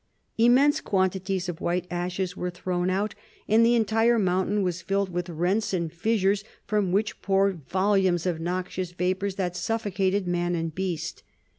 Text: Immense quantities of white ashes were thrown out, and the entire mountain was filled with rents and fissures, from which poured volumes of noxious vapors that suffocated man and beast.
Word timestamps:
Immense 0.39 0.81
quantities 0.81 1.47
of 1.47 1.61
white 1.61 1.85
ashes 1.91 2.35
were 2.35 2.49
thrown 2.49 2.89
out, 2.89 3.13
and 3.47 3.63
the 3.63 3.75
entire 3.75 4.17
mountain 4.17 4.63
was 4.63 4.81
filled 4.81 5.09
with 5.11 5.29
rents 5.29 5.75
and 5.75 5.93
fissures, 5.93 6.43
from 6.65 6.91
which 6.91 7.21
poured 7.21 7.69
volumes 7.69 8.25
of 8.25 8.39
noxious 8.39 8.93
vapors 8.93 9.35
that 9.35 9.55
suffocated 9.55 10.25
man 10.25 10.55
and 10.55 10.73
beast. 10.73 11.21